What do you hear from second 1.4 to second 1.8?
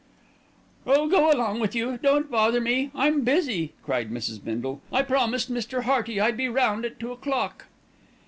with